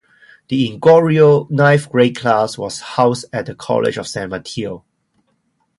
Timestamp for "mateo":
4.31-4.83